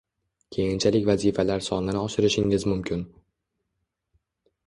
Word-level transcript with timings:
Keyinchalik 0.55 1.03
vazifalar 1.09 1.65
sonini 1.67 2.01
oshirishingiz 2.05 2.67
mumkin 2.71 3.03